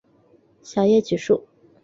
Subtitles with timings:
[0.63, 1.45] 小叶榉树